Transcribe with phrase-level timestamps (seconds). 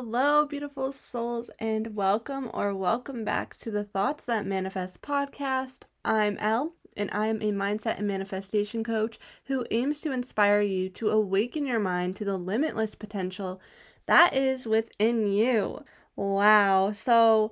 [0.00, 5.80] Hello, beautiful souls, and welcome or welcome back to the Thoughts That Manifest podcast.
[6.04, 10.88] I'm Elle, and I am a mindset and manifestation coach who aims to inspire you
[10.90, 13.60] to awaken your mind to the limitless potential
[14.06, 15.84] that is within you.
[16.14, 16.92] Wow.
[16.92, 17.50] So,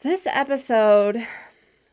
[0.00, 1.18] this episode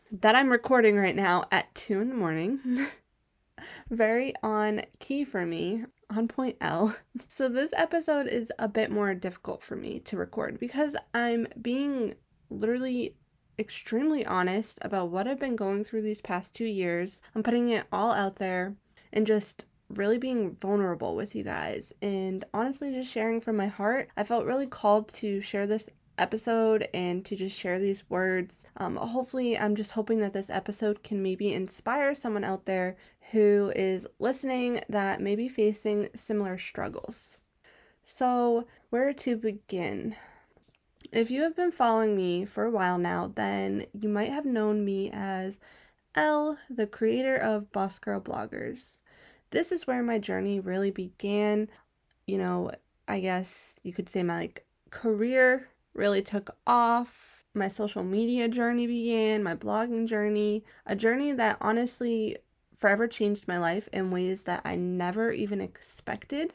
[0.09, 2.87] that I'm recording right now at 2 in the morning,
[3.89, 6.95] very on key for me on point Elle.
[7.27, 12.15] So, this episode is a bit more difficult for me to record because I'm being
[12.49, 13.15] literally
[13.59, 17.21] extremely honest about what I've been going through these past two years.
[17.35, 18.75] I'm putting it all out there
[19.13, 24.09] and just really being vulnerable with you guys and honestly just sharing from my heart.
[24.15, 28.63] I felt really called to share this episode and to just share these words.
[28.77, 32.97] Um, hopefully, I'm just hoping that this episode can maybe inspire someone out there
[33.31, 37.37] who is listening that may be facing similar struggles.
[38.03, 40.15] So, where to begin?
[41.11, 44.85] If you have been following me for a while now, then you might have known
[44.85, 45.59] me as
[46.15, 48.99] Elle, the creator of Boss Girl Bloggers.
[49.51, 51.69] This is where my journey really began.
[52.27, 52.71] You know,
[53.07, 57.43] I guess you could say my like career really took off.
[57.53, 62.37] My social media journey began, my blogging journey, a journey that honestly
[62.75, 66.53] forever changed my life in ways that I never even expected.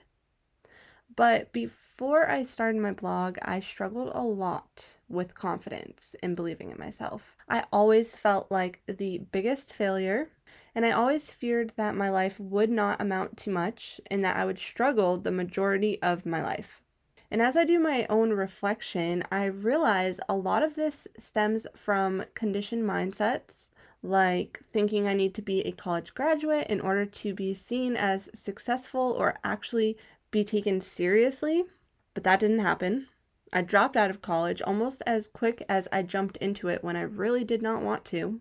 [1.17, 6.79] But before I started my blog, I struggled a lot with confidence and believing in
[6.79, 7.37] myself.
[7.49, 10.31] I always felt like the biggest failure,
[10.75, 14.45] and I always feared that my life would not amount to much and that I
[14.45, 16.83] would struggle the majority of my life.
[17.31, 22.25] And as I do my own reflection, I realize a lot of this stems from
[22.35, 23.71] conditioned mindsets,
[24.03, 28.29] like thinking I need to be a college graduate in order to be seen as
[28.35, 29.97] successful or actually
[30.31, 31.65] be taken seriously.
[32.13, 33.09] But that didn't happen.
[33.53, 37.03] I dropped out of college almost as quick as I jumped into it when I
[37.03, 38.41] really did not want to.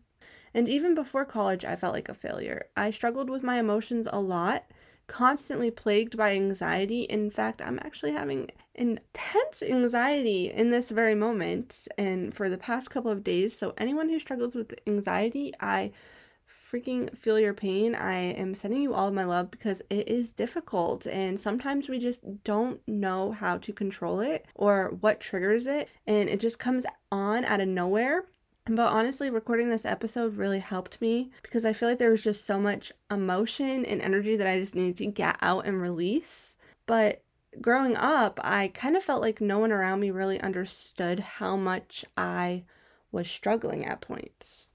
[0.54, 2.66] And even before college, I felt like a failure.
[2.78, 4.66] I struggled with my emotions a lot
[5.08, 7.04] constantly plagued by anxiety.
[7.04, 12.90] In fact, I'm actually having intense anxiety in this very moment and for the past
[12.90, 13.58] couple of days.
[13.58, 15.92] So, anyone who struggles with anxiety, I
[16.48, 17.96] freaking feel your pain.
[17.96, 22.00] I am sending you all of my love because it is difficult and sometimes we
[22.00, 26.86] just don't know how to control it or what triggers it and it just comes
[27.12, 28.26] on out of nowhere
[28.66, 32.46] but honestly, recording this episode really helped me because I feel like there was just
[32.46, 36.56] so much emotion and energy that I just needed to get out and release.
[36.86, 37.23] But
[37.62, 42.06] growing up, I kind of felt like no one around me really understood how much
[42.18, 42.64] I
[43.12, 44.72] was struggling at points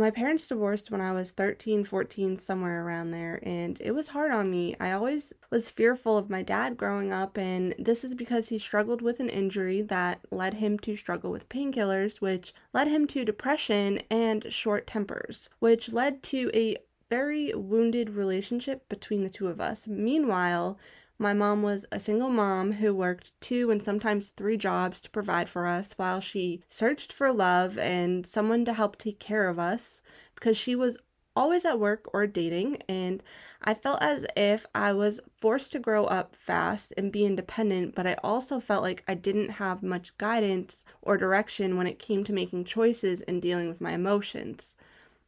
[0.00, 4.32] my parents divorced when I was 13, 14, somewhere around there, and it was hard
[4.32, 4.74] on me.
[4.80, 9.02] I always was fearful of my dad growing up, and this is because he struggled
[9.02, 14.00] with an injury that led him to struggle with painkillers, which led him to depression
[14.10, 16.76] and short tempers, which led to a
[17.10, 19.86] very wounded relationship between the two of us.
[19.86, 20.78] Meanwhile,
[21.20, 25.50] my mom was a single mom who worked two and sometimes three jobs to provide
[25.50, 30.00] for us while she searched for love and someone to help take care of us
[30.34, 30.96] because she was
[31.36, 33.22] always at work or dating, and
[33.62, 38.06] I felt as if I was forced to grow up fast and be independent, but
[38.06, 42.32] I also felt like I didn't have much guidance or direction when it came to
[42.32, 44.74] making choices and dealing with my emotions.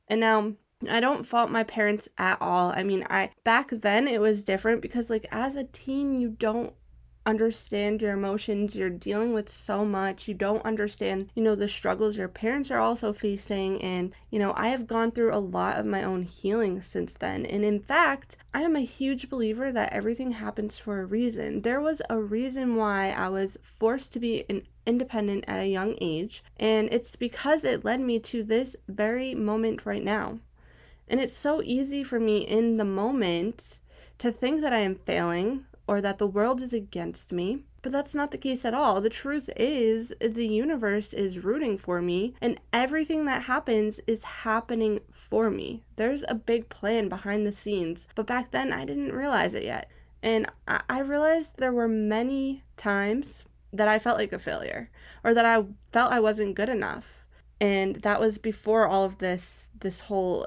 [0.09, 0.55] And now,
[0.89, 2.73] I don't fault my parents at all.
[2.75, 6.75] I mean, I back then it was different because like as a teen you don't
[7.25, 8.75] understand your emotions.
[8.75, 10.27] You're dealing with so much.
[10.27, 14.53] You don't understand, you know, the struggles your parents are also facing and, you know,
[14.57, 17.47] I have gone through a lot of my own healing since then.
[17.47, 21.63] And in fact, I am a huge believer that everything happens for a reason.
[21.63, 25.97] There was a reason why I was forced to be an independent at a young
[26.01, 30.41] age, and it's because it led me to this very moment right now.
[31.13, 33.79] And it's so easy for me in the moment
[34.17, 37.65] to think that I am failing or that the world is against me.
[37.83, 38.99] But that's not the case at all.
[38.99, 45.01] The truth is, the universe is rooting for me, and everything that happens is happening
[45.13, 45.85] for me.
[45.97, 49.91] There's a big plan behind the scenes, but back then I didn't realize it yet.
[50.23, 53.45] And I realized there were many times
[53.75, 54.89] that I felt like a failure
[55.25, 57.27] or that I felt I wasn't good enough.
[57.61, 60.47] And that was before all of this this whole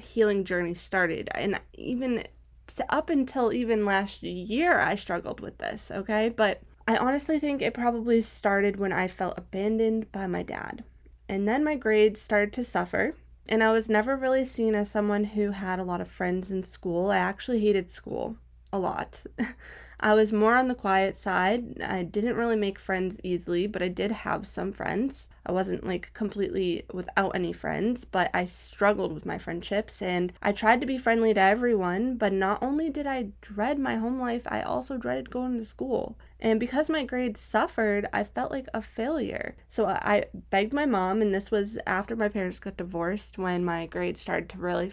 [0.00, 1.28] healing journey started.
[1.34, 2.24] And even
[2.88, 6.28] up until even last year, I struggled with this, okay?
[6.28, 10.84] But I honestly think it probably started when I felt abandoned by my dad.
[11.28, 13.14] And then my grades started to suffer.
[13.48, 16.64] And I was never really seen as someone who had a lot of friends in
[16.64, 17.10] school.
[17.10, 18.36] I actually hated school
[18.74, 19.22] a lot.
[20.00, 21.80] I was more on the quiet side.
[21.80, 25.28] I didn't really make friends easily, but I did have some friends.
[25.46, 30.52] I wasn't like completely without any friends, but I struggled with my friendships and I
[30.52, 32.16] tried to be friendly to everyone.
[32.16, 36.18] But not only did I dread my home life, I also dreaded going to school.
[36.40, 39.56] And because my grades suffered, I felt like a failure.
[39.68, 43.86] So I begged my mom, and this was after my parents got divorced when my
[43.86, 44.90] grades started to really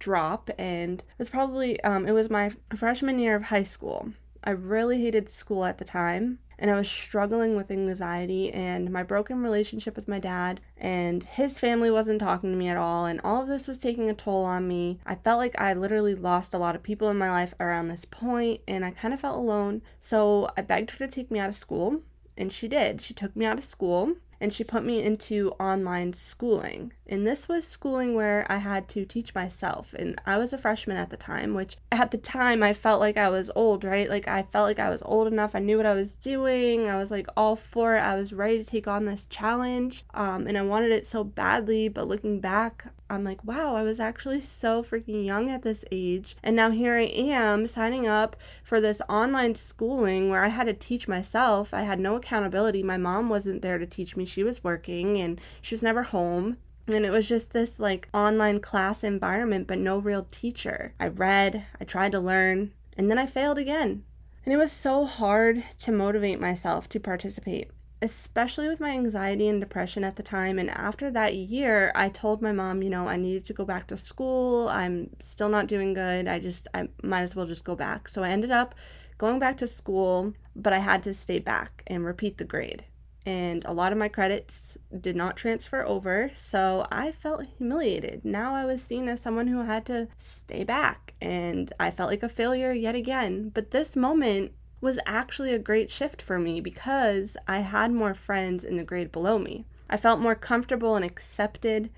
[0.00, 0.50] drop.
[0.58, 4.12] And it was probably, um, it was my freshman year of high school.
[4.42, 9.02] I really hated school at the time and I was struggling with anxiety and my
[9.02, 13.20] broken relationship with my dad and his family wasn't talking to me at all and
[13.24, 14.98] all of this was taking a toll on me.
[15.06, 18.04] I felt like I literally lost a lot of people in my life around this
[18.04, 19.80] point and I kind of felt alone.
[20.00, 22.02] So I begged her to take me out of school
[22.36, 23.00] and she did.
[23.00, 26.92] She took me out of school and she put me into online schooling.
[27.06, 29.92] And this was schooling where I had to teach myself.
[29.92, 33.18] And I was a freshman at the time, which at the time I felt like
[33.18, 34.08] I was old, right?
[34.08, 35.54] Like I felt like I was old enough.
[35.54, 36.88] I knew what I was doing.
[36.88, 38.00] I was like all for it.
[38.00, 40.04] I was ready to take on this challenge.
[40.14, 41.88] Um, and I wanted it so badly.
[41.88, 46.36] But looking back, I'm like, wow, I was actually so freaking young at this age.
[46.44, 50.72] And now here I am signing up for this online schooling where I had to
[50.72, 51.74] teach myself.
[51.74, 52.84] I had no accountability.
[52.84, 56.58] My mom wasn't there to teach me, she was working and she was never home.
[56.86, 60.94] And it was just this like online class environment, but no real teacher.
[61.00, 64.04] I read, I tried to learn, and then I failed again.
[64.44, 67.70] And it was so hard to motivate myself to participate
[68.02, 70.58] especially with my anxiety and depression at the time.
[70.58, 73.86] And after that year, I told my mom, you know, I needed to go back
[73.88, 74.68] to school.
[74.68, 76.26] I'm still not doing good.
[76.26, 78.08] I just, I might as well just go back.
[78.08, 78.74] So I ended up
[79.18, 82.84] going back to school, but I had to stay back and repeat the grade.
[83.26, 88.24] And a lot of my credits did not transfer over, so I felt humiliated.
[88.24, 92.22] Now I was seen as someone who had to stay back, and I felt like
[92.22, 93.50] a failure yet again.
[93.50, 98.64] But this moment was actually a great shift for me because I had more friends
[98.64, 99.64] in the grade below me.
[99.88, 101.90] I felt more comfortable and accepted.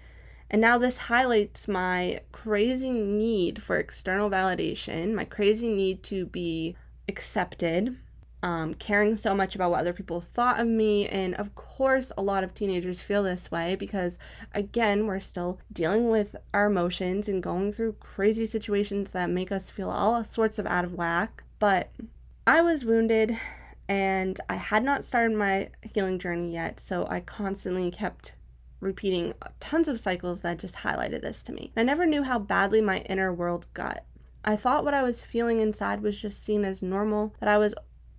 [0.50, 6.76] And now this highlights my crazy need for external validation, my crazy need to be
[7.08, 7.96] accepted,
[8.42, 11.08] um, caring so much about what other people thought of me.
[11.08, 14.18] And of course, a lot of teenagers feel this way because,
[14.52, 19.70] again, we're still dealing with our emotions and going through crazy situations that make us
[19.70, 21.44] feel all sorts of out of whack.
[21.60, 21.92] But
[22.46, 23.38] I was wounded
[23.88, 28.34] and I had not started my healing journey yet, so I constantly kept
[28.80, 31.72] repeating tons of cycles that just highlighted this to me.
[31.76, 34.04] I never knew how badly my inner world got.
[34.44, 37.76] I thought what I was feeling inside was just seen as normal, that I was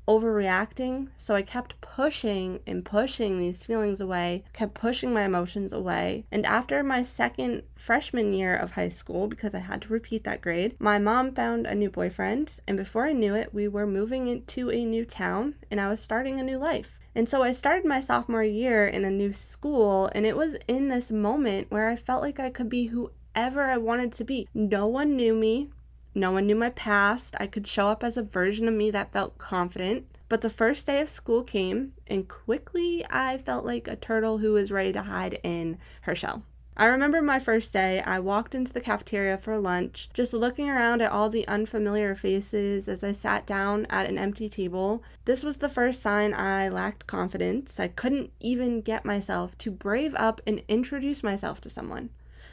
[0.07, 1.09] overreacting.
[1.15, 6.25] So I kept pushing and pushing these feelings away, kept pushing my emotions away.
[6.31, 10.41] And after my second freshman year of high school, because I had to repeat that
[10.41, 12.51] grade, my mom found a new boyfriend.
[12.67, 15.99] And before I knew it, we were moving into a new town and I was
[15.99, 16.97] starting a new life.
[17.15, 20.87] And so I started my sophomore year in a new school, and it was in
[20.87, 24.47] this moment where I felt like I could be whoever I wanted to be.
[24.55, 25.69] No one knew me.
[26.15, 27.35] No one knew my past.
[27.39, 30.05] I could show up as a version of me that felt confident.
[30.29, 34.53] But the first day of school came, and quickly I felt like a turtle who
[34.53, 36.43] was ready to hide in her shell.
[36.75, 41.03] I remember my first day, I walked into the cafeteria for lunch, just looking around
[41.03, 45.03] at all the unfamiliar faces as I sat down at an empty table.
[45.25, 47.79] This was the first sign I lacked confidence.
[47.79, 52.09] I couldn't even get myself to brave up and introduce myself to someone.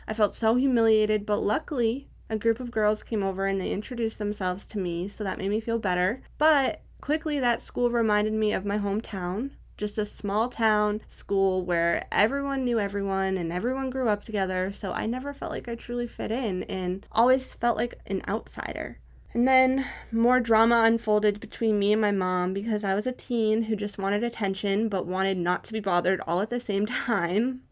[0.07, 4.19] I felt so humiliated, but luckily, a group of girls came over and they introduced
[4.19, 6.23] themselves to me, so that made me feel better.
[6.39, 9.51] But quickly, that school reminded me of my hometown.
[9.77, 14.93] Just a small town school where everyone knew everyone and everyone grew up together, so
[14.93, 18.99] I never felt like I truly fit in and always felt like an outsider.
[19.33, 23.63] And then more drama unfolded between me and my mom because I was a teen
[23.63, 27.63] who just wanted attention but wanted not to be bothered all at the same time.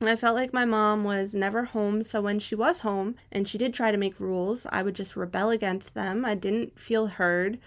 [0.00, 3.58] I felt like my mom was never home, so when she was home and she
[3.58, 6.24] did try to make rules, I would just rebel against them.
[6.24, 7.58] I didn't feel heard.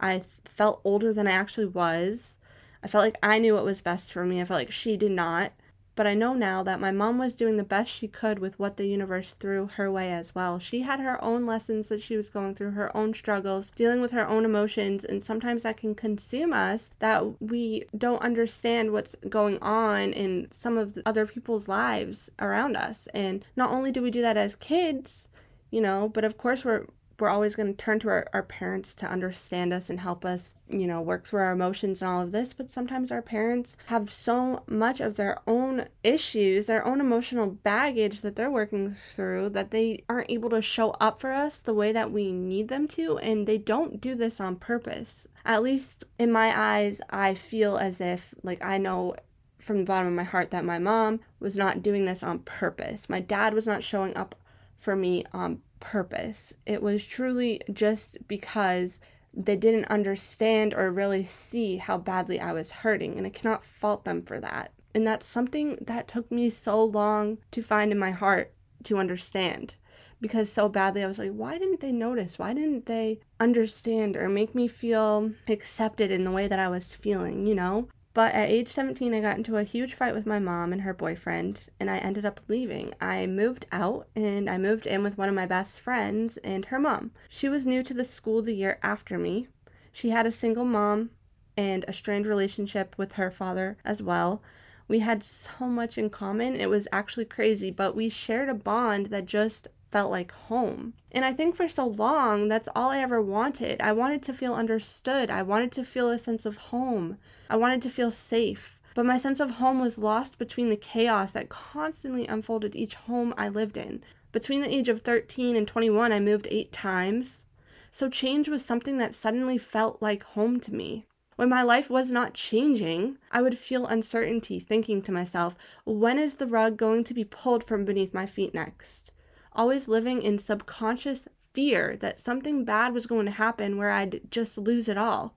[0.00, 2.34] I felt older than I actually was.
[2.82, 4.40] I felt like I knew what was best for me.
[4.40, 5.52] I felt like she did not.
[5.96, 8.76] But I know now that my mom was doing the best she could with what
[8.76, 10.58] the universe threw her way as well.
[10.58, 14.10] She had her own lessons that she was going through, her own struggles, dealing with
[14.10, 19.58] her own emotions, and sometimes that can consume us that we don't understand what's going
[19.62, 23.08] on in some of the other people's lives around us.
[23.14, 25.28] And not only do we do that as kids,
[25.70, 26.84] you know, but of course we're
[27.18, 30.54] we're always going to turn to our, our parents to understand us and help us,
[30.68, 32.52] you know, work through our emotions and all of this.
[32.52, 38.20] But sometimes our parents have so much of their own issues, their own emotional baggage
[38.20, 41.92] that they're working through that they aren't able to show up for us the way
[41.92, 43.18] that we need them to.
[43.18, 45.26] And they don't do this on purpose.
[45.44, 49.14] At least in my eyes, I feel as if, like, I know
[49.58, 53.08] from the bottom of my heart that my mom was not doing this on purpose.
[53.08, 54.34] My dad was not showing up
[54.78, 56.54] for me on purpose.
[56.64, 59.00] It was truly just because
[59.34, 64.04] they didn't understand or really see how badly I was hurting, and I cannot fault
[64.04, 64.72] them for that.
[64.94, 68.54] And that's something that took me so long to find in my heart
[68.84, 69.74] to understand.
[70.22, 72.38] Because so badly, I was like, why didn't they notice?
[72.38, 76.94] Why didn't they understand or make me feel accepted in the way that I was
[76.94, 77.88] feeling, you know?
[78.16, 80.94] But at age 17, I got into a huge fight with my mom and her
[80.94, 82.94] boyfriend, and I ended up leaving.
[82.98, 86.78] I moved out and I moved in with one of my best friends and her
[86.78, 87.10] mom.
[87.28, 89.48] She was new to the school the year after me.
[89.92, 91.10] She had a single mom
[91.58, 94.40] and a strained relationship with her father as well.
[94.88, 96.56] We had so much in common.
[96.56, 100.92] It was actually crazy, but we shared a bond that just felt like home.
[101.10, 103.80] And I think for so long, that's all I ever wanted.
[103.80, 105.30] I wanted to feel understood.
[105.30, 107.16] I wanted to feel a sense of home.
[107.48, 108.78] I wanted to feel safe.
[108.94, 113.32] But my sense of home was lost between the chaos that constantly unfolded each home
[113.38, 114.04] I lived in.
[114.32, 117.46] Between the age of 13 and 21, I moved eight times.
[117.90, 121.06] So change was something that suddenly felt like home to me.
[121.36, 126.34] When my life was not changing, I would feel uncertainty, thinking to myself, when is
[126.34, 129.10] the rug going to be pulled from beneath my feet next?
[129.56, 134.58] Always living in subconscious fear that something bad was going to happen where I'd just
[134.58, 135.34] lose it all.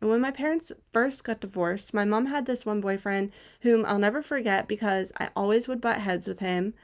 [0.00, 3.98] And when my parents first got divorced, my mom had this one boyfriend whom I'll
[3.98, 6.74] never forget because I always would butt heads with him.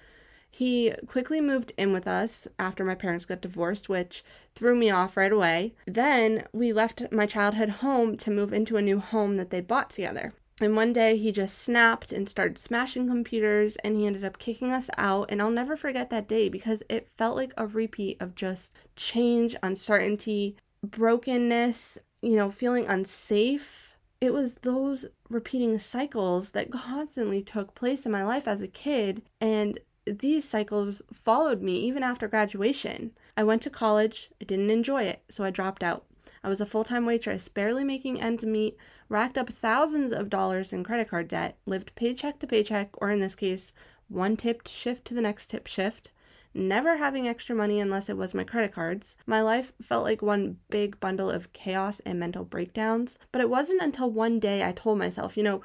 [0.51, 4.25] He quickly moved in with us after my parents got divorced, which
[4.55, 5.75] threw me off right away.
[5.87, 9.91] Then we left my childhood home to move into a new home that they bought
[9.91, 10.33] together.
[10.61, 14.73] And one day he just snapped and started smashing computers and he ended up kicking
[14.73, 15.31] us out.
[15.31, 19.55] And I'll never forget that day because it felt like a repeat of just change,
[19.63, 23.97] uncertainty, brokenness, you know, feeling unsafe.
[24.21, 29.23] It was those repeating cycles that constantly took place in my life as a kid.
[29.41, 33.13] And these cycles followed me even after graduation.
[33.37, 36.05] I went to college, I didn't enjoy it, so I dropped out.
[36.43, 38.77] I was a full time waitress, barely making ends meet,
[39.09, 43.21] racked up thousands of dollars in credit card debt, lived paycheck to paycheck, or in
[43.21, 43.75] this case,
[44.09, 46.11] one tipped shift to the next tip shift,
[46.55, 49.17] never having extra money unless it was my credit cards.
[49.27, 53.19] My life felt like one big bundle of chaos and mental breakdowns.
[53.33, 55.63] But it wasn't until one day I told myself, you know,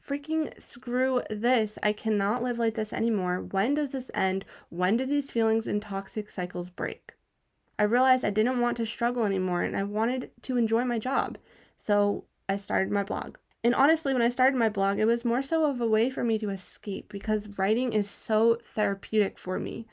[0.00, 1.78] freaking screw this.
[1.82, 3.40] I cannot live like this anymore.
[3.40, 4.44] When does this end?
[4.68, 7.12] When do these feelings and toxic cycles break?
[7.80, 11.38] I realized I didn't want to struggle anymore and I wanted to enjoy my job.
[11.78, 13.38] So I started my blog.
[13.64, 16.22] And honestly, when I started my blog, it was more so of a way for
[16.22, 19.86] me to escape because writing is so therapeutic for me.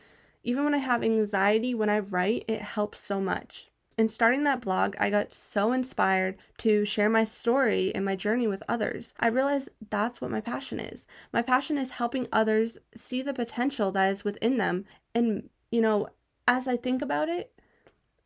[0.44, 3.70] Even when I have anxiety, when I write, it helps so much.
[3.98, 8.48] In starting that blog, I got so inspired to share my story and my journey
[8.48, 9.14] with others.
[9.18, 11.08] I realized that's what my passion is.
[11.32, 14.84] My passion is helping others see the potential that is within them.
[15.16, 16.10] And, you know,
[16.50, 17.54] as I think about it,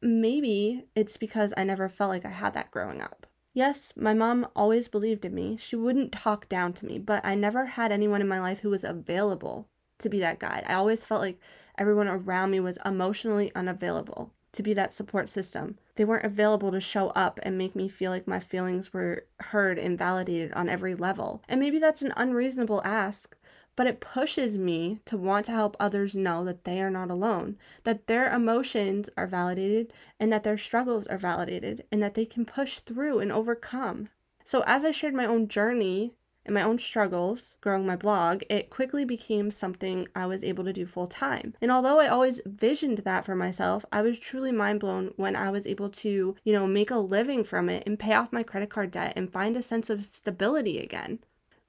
[0.01, 3.27] maybe it's because I never felt like I had that growing up.
[3.53, 5.57] Yes, my mom always believed in me.
[5.57, 8.69] She wouldn't talk down to me, but I never had anyone in my life who
[8.69, 9.67] was available
[9.99, 10.63] to be that guide.
[10.67, 11.39] I always felt like
[11.77, 15.77] everyone around me was emotionally unavailable to be that support system.
[15.95, 19.77] They weren't available to show up and make me feel like my feelings were heard
[19.77, 21.41] and validated on every level.
[21.47, 23.35] And maybe that's an unreasonable ask,
[23.75, 27.57] but it pushes me to want to help others know that they are not alone,
[27.83, 32.45] that their emotions are validated, and that their struggles are validated, and that they can
[32.45, 34.09] push through and overcome.
[34.43, 36.13] So, as I shared my own journey
[36.45, 40.73] and my own struggles growing my blog, it quickly became something I was able to
[40.73, 41.53] do full time.
[41.61, 45.51] And although I always visioned that for myself, I was truly mind blown when I
[45.51, 48.69] was able to, you know, make a living from it and pay off my credit
[48.69, 51.19] card debt and find a sense of stability again.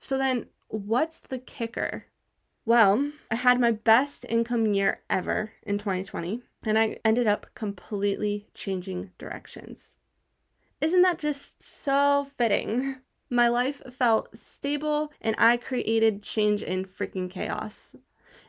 [0.01, 2.07] So then what's the kicker?
[2.65, 8.47] Well, I had my best income year ever in 2020, and I ended up completely
[8.55, 9.97] changing directions.
[10.81, 12.97] Isn't that just so fitting?
[13.31, 17.95] My life felt stable, and I created change in freaking chaos.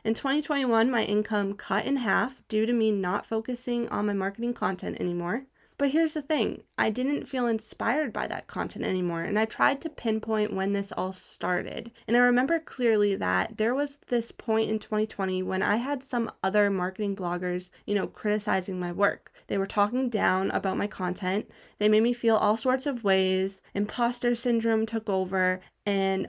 [0.04, 4.52] In 2021, my income cut in half due to me not focusing on my marketing
[4.52, 5.46] content anymore.
[5.76, 9.80] But here's the thing I didn't feel inspired by that content anymore, and I tried
[9.80, 11.90] to pinpoint when this all started.
[12.06, 16.30] And I remember clearly that there was this point in 2020 when I had some
[16.44, 19.32] other marketing bloggers, you know, criticizing my work.
[19.48, 23.60] They were talking down about my content, they made me feel all sorts of ways,
[23.74, 26.28] imposter syndrome took over, and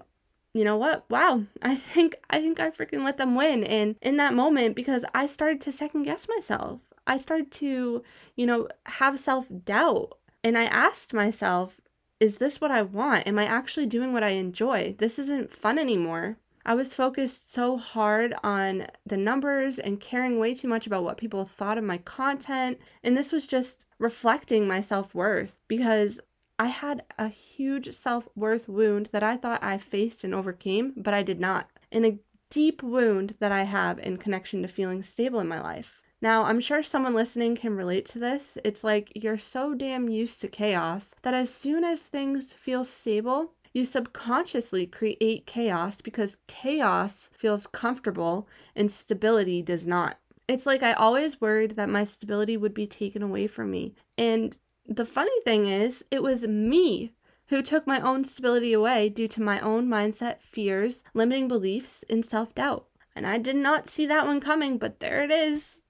[0.56, 1.08] you know what?
[1.10, 1.44] Wow.
[1.62, 3.64] I think I think I freaking let them win.
[3.66, 6.82] And in that moment because I started to second guess myself.
[7.08, 8.04] I started to,
[8.36, 10.18] you know, have self-doubt.
[10.44, 11.82] And I asked myself,
[12.20, 13.28] is this what I want?
[13.28, 14.96] Am I actually doing what I enjoy?
[14.98, 16.38] This isn't fun anymore.
[16.68, 21.18] I was focused so hard on the numbers and caring way too much about what
[21.18, 22.80] people thought of my content.
[23.04, 26.20] And this was just reflecting my self worth because
[26.58, 31.14] I had a huge self worth wound that I thought I faced and overcame, but
[31.14, 31.70] I did not.
[31.92, 32.20] And a
[32.50, 36.02] deep wound that I have in connection to feeling stable in my life.
[36.26, 38.58] Now, I'm sure someone listening can relate to this.
[38.64, 43.54] It's like you're so damn used to chaos that as soon as things feel stable,
[43.76, 50.18] you subconsciously create chaos because chaos feels comfortable and stability does not.
[50.48, 53.94] It's like I always worried that my stability would be taken away from me.
[54.18, 57.14] And the funny thing is, it was me
[57.50, 62.26] who took my own stability away due to my own mindset, fears, limiting beliefs, and
[62.26, 62.88] self doubt.
[63.16, 65.82] And I did not see that one coming, but there it is.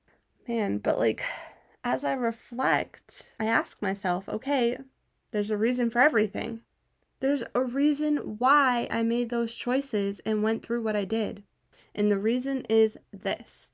[0.48, 1.24] Man, but like,
[1.84, 4.78] as I reflect, I ask myself, okay,
[5.32, 6.62] there's a reason for everything.
[7.20, 11.44] There's a reason why I made those choices and went through what I did.
[11.94, 13.74] And the reason is this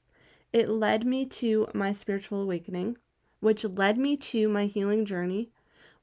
[0.54, 2.98] it led me to my spiritual awakening
[3.42, 5.52] which led me to my healing journey,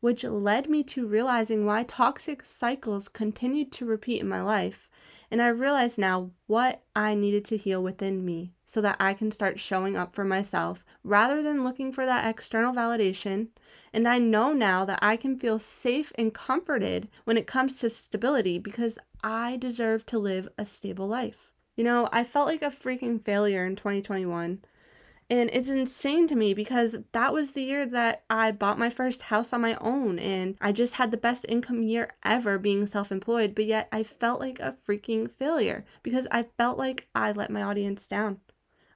[0.00, 4.88] which led me to realizing why toxic cycles continued to repeat in my life.
[5.30, 9.32] And I realized now what I needed to heal within me so that I can
[9.32, 13.48] start showing up for myself rather than looking for that external validation.
[13.92, 17.90] And I know now that I can feel safe and comforted when it comes to
[17.90, 21.50] stability because I deserve to live a stable life.
[21.76, 24.60] You know, I felt like a freaking failure in 2021.
[25.30, 29.22] And it's insane to me because that was the year that I bought my first
[29.22, 33.12] house on my own and I just had the best income year ever being self
[33.12, 37.50] employed, but yet I felt like a freaking failure because I felt like I let
[37.50, 38.40] my audience down.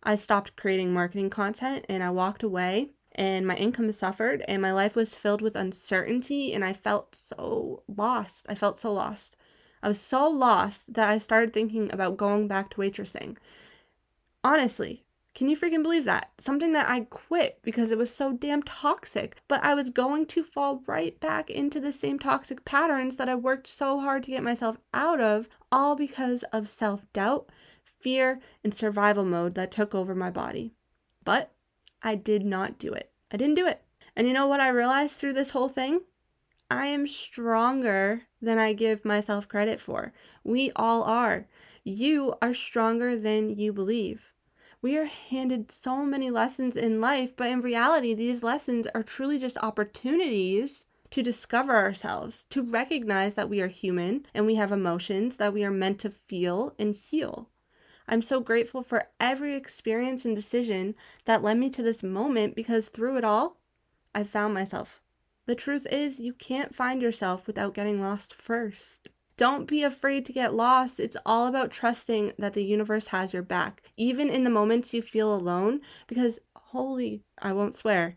[0.03, 4.73] I stopped creating marketing content and I walked away and my income suffered and my
[4.73, 8.47] life was filled with uncertainty and I felt so lost.
[8.49, 9.37] I felt so lost.
[9.83, 13.37] I was so lost that I started thinking about going back to waitressing.
[14.42, 16.31] Honestly, can you freaking believe that?
[16.38, 20.42] Something that I quit because it was so damn toxic, but I was going to
[20.42, 24.42] fall right back into the same toxic patterns that I worked so hard to get
[24.42, 27.51] myself out of, all because of self doubt,
[27.83, 30.75] fear, and survival mode that took over my body.
[31.25, 31.51] But
[32.03, 33.11] I did not do it.
[33.33, 33.83] I didn't do it.
[34.14, 36.03] And you know what I realized through this whole thing?
[36.71, 40.12] I am stronger than I give myself credit for.
[40.45, 41.47] We all are.
[41.85, 44.33] You are stronger than you believe.
[44.83, 49.38] We are handed so many lessons in life, but in reality, these lessons are truly
[49.38, 55.37] just opportunities to discover ourselves, to recognize that we are human and we have emotions
[55.37, 57.49] that we are meant to feel and heal.
[58.09, 62.88] I'm so grateful for every experience and decision that led me to this moment because
[62.88, 63.61] through it all,
[64.16, 65.01] I found myself.
[65.47, 69.11] The truth is, you can't find yourself without getting lost first.
[69.37, 71.01] Don't be afraid to get lost.
[71.01, 75.03] It's all about trusting that the universe has your back, even in the moments you
[75.03, 78.16] feel alone, because holy, I won't swear,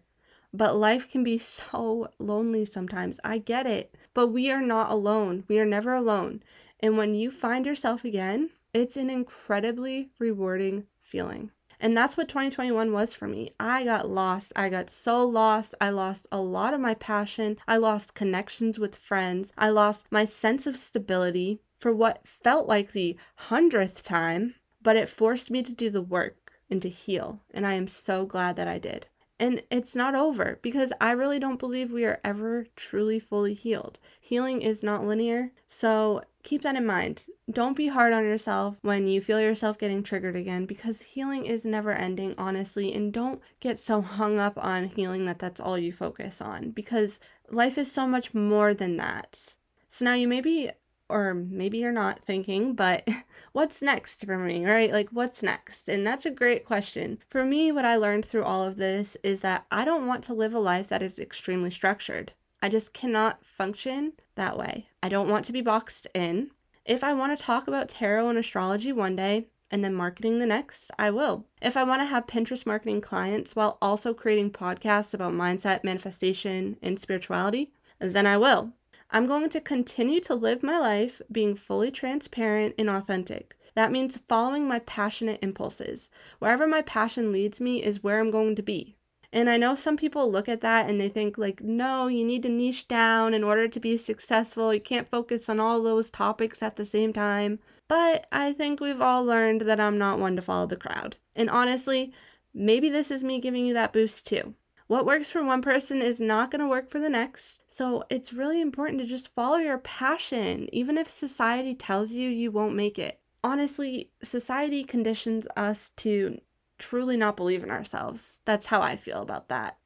[0.54, 3.20] but life can be so lonely sometimes.
[3.24, 3.96] I get it.
[4.14, 5.44] But we are not alone.
[5.48, 6.42] We are never alone.
[6.80, 11.52] And when you find yourself again, it's an incredibly rewarding feeling.
[11.86, 13.52] And that's what 2021 was for me.
[13.60, 14.52] I got lost.
[14.56, 15.76] I got so lost.
[15.80, 17.60] I lost a lot of my passion.
[17.68, 19.54] I lost connections with friends.
[19.56, 25.10] I lost my sense of stability for what felt like the hundredth time, but it
[25.10, 27.44] forced me to do the work and to heal.
[27.54, 29.06] And I am so glad that I did.
[29.38, 34.00] And it's not over because I really don't believe we are ever truly fully healed.
[34.22, 35.52] Healing is not linear.
[35.68, 37.26] So keep that in mind.
[37.52, 41.66] Don't be hard on yourself when you feel yourself getting triggered again because healing is
[41.66, 42.94] never ending, honestly.
[42.94, 47.20] And don't get so hung up on healing that that's all you focus on because
[47.50, 49.56] life is so much more than that.
[49.90, 50.72] So now you may be
[51.10, 53.08] or maybe you're not thinking, but
[53.52, 54.92] what's next for me, right?
[54.92, 55.88] Like, what's next?
[55.90, 57.20] And that's a great question.
[57.30, 60.34] For me, what I learned through all of this is that I don't want to
[60.34, 62.34] live a life that is extremely structured.
[62.62, 64.88] I just cannot function that way.
[65.04, 66.52] I don't want to be boxed in.
[66.86, 70.46] If I want to talk about tarot and astrology one day, and then marketing the
[70.46, 71.46] next, I will.
[71.62, 76.78] If I want to have Pinterest marketing clients while also creating podcasts about mindset, manifestation,
[76.82, 78.74] and spirituality, then I will.
[79.16, 83.56] I'm going to continue to live my life being fully transparent and authentic.
[83.74, 86.10] That means following my passionate impulses.
[86.40, 88.98] Wherever my passion leads me is where I'm going to be.
[89.32, 92.44] And I know some people look at that and they think, like, no, you need
[92.44, 94.74] to niche down in order to be successful.
[94.74, 97.60] You can't focus on all those topics at the same time.
[97.88, 101.16] But I think we've all learned that I'm not one to follow the crowd.
[101.38, 102.12] And honestly,
[102.54, 104.56] maybe this is me giving you that boost too.
[104.88, 107.62] What works for one person is not going to work for the next.
[107.68, 112.52] So it's really important to just follow your passion, even if society tells you you
[112.52, 113.20] won't make it.
[113.44, 116.40] Honestly, society conditions us to
[116.78, 118.42] truly not believe in ourselves.
[118.46, 119.78] That's how I feel about that.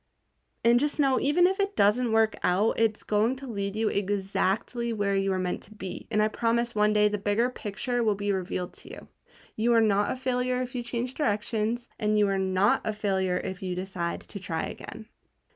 [0.65, 4.91] And just know, even if it doesn't work out, it's going to lead you exactly
[4.91, 6.07] where you are meant to be.
[6.11, 9.07] And I promise one day the bigger picture will be revealed to you.
[9.59, 13.41] You are not a failure if you change directions, and you are not a failure
[13.43, 15.07] if you decide to try again.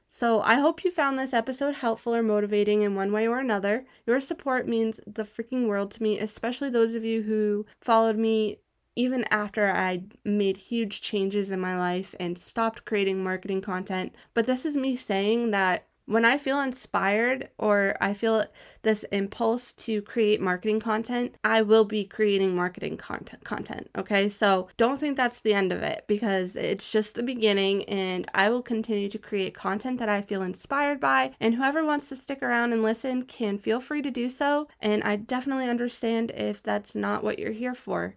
[0.09, 3.85] So, I hope you found this episode helpful or motivating in one way or another.
[4.05, 8.57] Your support means the freaking world to me, especially those of you who followed me
[8.97, 14.13] even after I made huge changes in my life and stopped creating marketing content.
[14.33, 18.43] But this is me saying that when I feel inspired or I feel
[18.81, 24.27] this impulse to create marketing content, I will be creating marketing content content, okay?
[24.29, 28.49] So don't think that's the end of it because it's just the beginning and I
[28.49, 32.43] will continue to create content that I feel inspired by and whoever wants to stick
[32.43, 36.95] around and listen can feel free to do so and I definitely understand if that's
[36.95, 38.15] not what you're here for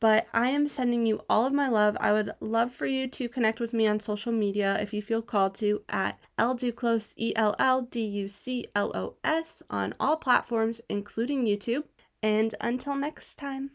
[0.00, 1.96] but I am sending you all of my love.
[2.00, 5.22] I would love for you to connect with me on social media if you feel
[5.22, 10.16] called to at Duclos, E L L D U C L O S, on all
[10.16, 11.86] platforms, including YouTube.
[12.22, 13.70] And until next time.